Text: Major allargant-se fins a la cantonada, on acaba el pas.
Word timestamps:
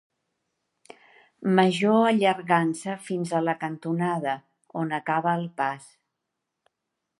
Major 1.59 1.99
allargant-se 2.13 2.95
fins 3.09 3.35
a 3.39 3.43
la 3.49 3.55
cantonada, 3.65 4.35
on 4.83 4.99
acaba 5.01 5.37
el 5.41 5.49
pas. 5.61 5.89